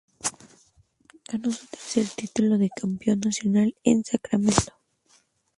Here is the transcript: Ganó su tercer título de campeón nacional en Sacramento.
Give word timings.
Ganó 1.31 1.51
su 1.51 1.67
tercer 1.67 2.07
título 2.15 2.57
de 2.57 2.71
campeón 2.71 3.19
nacional 3.19 3.75
en 3.83 4.03
Sacramento. 4.03 4.73